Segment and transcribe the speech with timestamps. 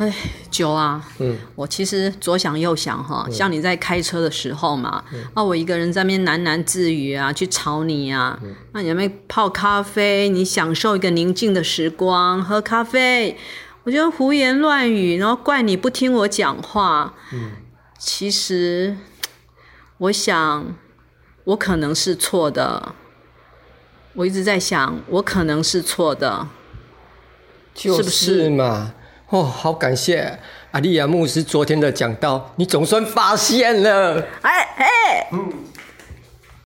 [0.00, 0.10] 哎，
[0.50, 13.36] 九啊，嗯，我其实左想右想哈，嗯、像你在开车的时候嘛，嗯、啊，我一个人在那边喃喃自语啊，去吵你啊，嗯、那你在那边泡咖啡，你享受一个宁静的时光，喝咖啡，
[13.82, 17.50] 我就胡言乱语，然后怪你不听我讲话，嗯，
[17.98, 18.96] 其实
[19.98, 20.74] 我想
[21.44, 22.94] 我可能是错的，
[24.14, 26.48] 我一直在想我可能是错的，
[27.74, 28.94] 就是，是不是嘛？
[29.30, 30.38] 哦，好感谢
[30.72, 34.22] 阿利亚牧师昨天的讲道，你总算发现了。
[34.42, 35.52] 哎哎，嗯。